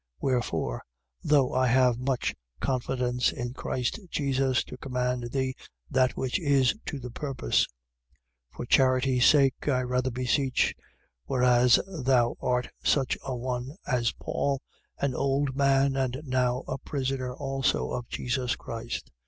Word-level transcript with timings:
1:8. 0.17 0.17
Wherefore, 0.21 0.81
though 1.23 1.53
I 1.53 1.67
have 1.67 1.99
much 1.99 2.33
confidence 2.59 3.31
in 3.31 3.53
Christ 3.53 3.99
Jesus 4.09 4.63
to 4.63 4.75
command 4.77 5.25
thee 5.31 5.53
that 5.91 6.17
which 6.17 6.39
is 6.39 6.73
to 6.87 6.97
the 6.97 7.11
purpose: 7.11 7.67
1:9. 8.55 8.57
For 8.57 8.65
charity 8.65 9.19
sake 9.19 9.67
I 9.67 9.81
rather 9.83 10.09
beseech, 10.09 10.73
whereas 11.25 11.79
thou 11.87 12.35
art 12.41 12.69
such 12.83 13.15
a 13.23 13.35
one, 13.35 13.75
as 13.85 14.11
Paul, 14.13 14.63
an 14.97 15.13
old 15.13 15.55
man 15.55 15.95
and 15.95 16.19
now 16.23 16.63
a 16.67 16.79
prisoner 16.79 17.35
also 17.35 17.91
of 17.91 18.09
Jesus 18.09 18.55
Christ. 18.55 19.11